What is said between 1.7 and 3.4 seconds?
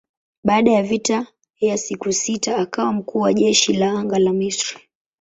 siku sita akawa mkuu wa